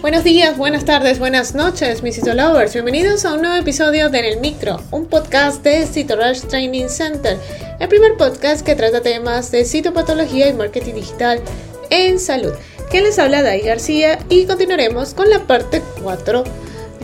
[0.00, 2.72] Buenos días, buenas tardes, buenas noches, mis Lovers.
[2.72, 7.36] Bienvenidos a un nuevo episodio de En el Micro, un podcast de CitoRush Training Center,
[7.78, 11.42] el primer podcast que trata temas de citopatología y marketing digital
[11.90, 12.54] en salud.
[12.90, 16.44] Quien les habla, Dai García, y continuaremos con la parte 4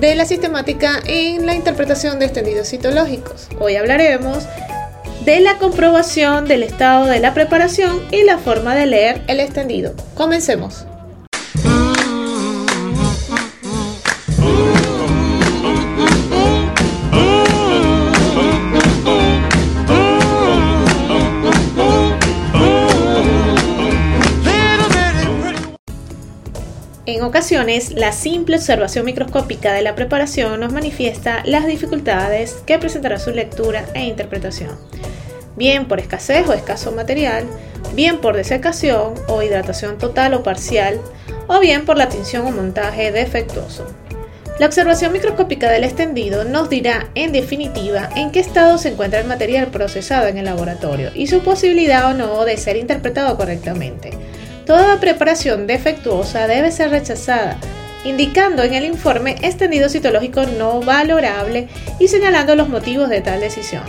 [0.00, 3.48] de la sistemática en la interpretación de extendidos citológicos.
[3.60, 4.44] Hoy hablaremos
[5.26, 9.92] de la comprobación del estado de la preparación y la forma de leer el extendido.
[10.14, 10.86] Comencemos.
[27.06, 33.20] En ocasiones, la simple observación microscópica de la preparación nos manifiesta las dificultades que presentará
[33.20, 34.76] su lectura e interpretación,
[35.54, 37.44] bien por escasez o escaso material,
[37.94, 41.00] bien por desecación o hidratación total o parcial,
[41.46, 43.86] o bien por la tinción o montaje defectuoso.
[44.58, 49.28] La observación microscópica del extendido nos dirá en definitiva en qué estado se encuentra el
[49.28, 54.10] material procesado en el laboratorio y su posibilidad o no de ser interpretado correctamente.
[54.66, 57.56] Toda preparación defectuosa debe ser rechazada,
[58.04, 61.68] indicando en el informe extendido citológico no valorable
[62.00, 63.84] y señalando los motivos de tal decisión,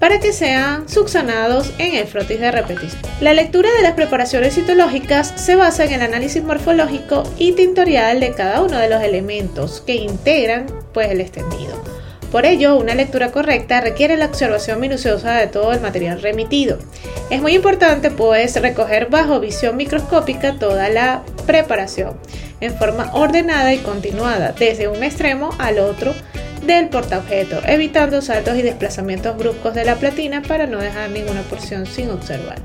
[0.00, 3.00] para que sean subsanados en el frotis de repetición.
[3.20, 8.32] La lectura de las preparaciones citológicas se basa en el análisis morfológico y tintorial de
[8.32, 11.97] cada uno de los elementos que integran pues, el extendido.
[12.30, 16.78] Por ello, una lectura correcta requiere la observación minuciosa de todo el material remitido.
[17.30, 22.18] Es muy importante pues recoger bajo visión microscópica toda la preparación
[22.60, 26.14] en forma ordenada y continuada desde un extremo al otro
[26.66, 31.86] del portaobjeto, evitando saltos y desplazamientos bruscos de la platina para no dejar ninguna porción
[31.86, 32.58] sin observar.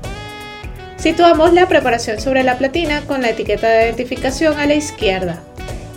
[0.98, 5.42] Situamos la preparación sobre la platina con la etiqueta de identificación a la izquierda.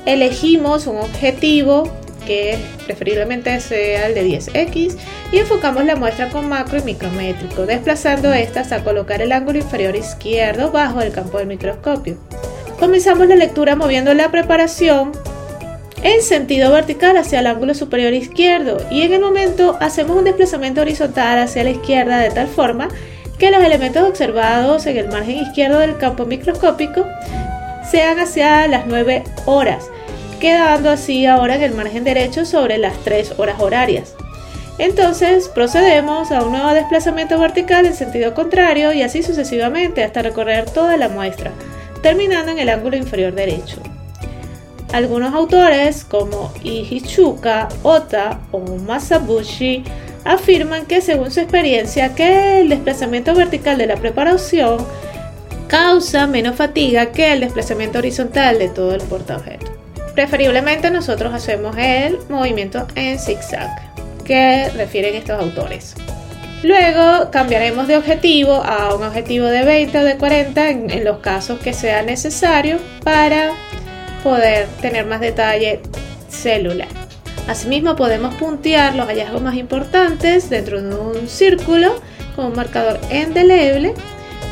[0.05, 1.91] Elegimos un objetivo
[2.27, 4.95] que preferiblemente sea el de 10x,
[5.31, 9.95] y enfocamos la muestra con macro y micrométrico, desplazando estas a colocar el ángulo inferior
[9.95, 12.17] izquierdo bajo el campo del microscopio.
[12.79, 15.13] Comenzamos la lectura moviendo la preparación
[16.03, 20.81] en sentido vertical hacia el ángulo superior izquierdo y en el momento hacemos un desplazamiento
[20.81, 22.89] horizontal hacia la izquierda de tal forma
[23.39, 27.05] que los elementos observados en el margen izquierdo del campo microscópico
[27.89, 29.89] sean hacia las 9 horas
[30.39, 34.15] quedando así ahora en el margen derecho sobre las 3 horas horarias.
[34.77, 40.69] Entonces procedemos a un nuevo desplazamiento vertical en sentido contrario y así sucesivamente hasta recorrer
[40.69, 41.51] toda la muestra,
[42.03, 43.77] terminando en el ángulo inferior derecho.
[44.93, 49.83] Algunos autores como Ihichuka, Ota o Masabushi
[50.23, 54.77] afirman que según su experiencia que el desplazamiento vertical de la preparación
[55.67, 59.66] causa menos fatiga que el desplazamiento horizontal de todo el portaobjeto.
[60.17, 65.93] Preferiblemente nosotros hacemos el movimiento en zigzag que refieren estos autores.
[66.63, 71.59] Luego cambiaremos de objetivo a un objetivo de 20 o de 40 en, los casos
[71.59, 73.51] que sea necesario para
[74.23, 75.81] poder tener más detalle
[76.29, 76.87] celular.
[77.47, 81.93] Asimismo podemos puntear los hallazgos más importantes dentro de un círculo
[82.35, 83.93] con un marcador indeleble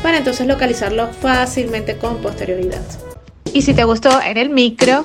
[0.00, 2.82] para entonces localizarlo fácilmente con posterioridad.
[3.52, 5.04] Y si te gustó en el micro,